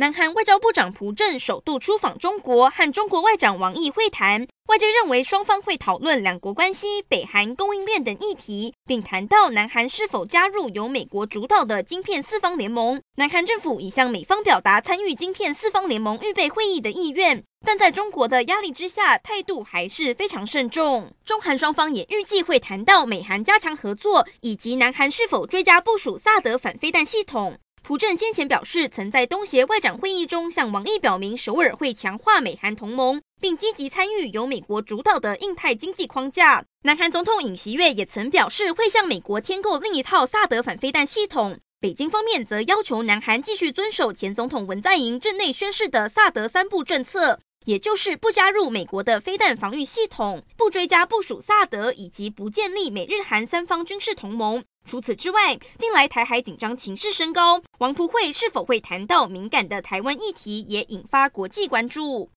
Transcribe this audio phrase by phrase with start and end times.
[0.00, 4.46] 南韩外交部长朴正首度出访中国，和中国外长王毅会谈。
[4.68, 12.98] 外界认为双方会讨论两国关系、北韩供应链等议题，并谈到南韩是否加入由美国主导的晶片四方联盟。
[13.16, 21.12] 南韩政府已向美方表达参与晶片四方联盟预备会议的意愿，但在中国的压力之下，态度还是非常慎重。
[21.26, 27.58] 中韩双方也预计会谈到美韩加强合作，以及南韩是否追加部署萨德反飞弹系统。
[27.82, 36.64] 朴正先前表示，曾在东协外长会议中向王毅表明，首尔会强化美韩同盟，并积极参与由美国主导的印太经济框架。
[36.84, 41.58] 南韩总统尹锡悦也曾表示，会向美国添购另一套萨德反飞弹系统。
[41.80, 54.62] 北京方面则要求南韩继续遵守前总统文在寅任内宣示的萨德三不政策，也就是不加入美国的飞弹防御系统，不追加部署萨德，以及不建立美日韩三方军事同盟。
[54.84, 62.28] 除此之外，近来台海紧张情势升高，王蒲会是否会谈到敏感的台湾议题，也引发国际关注。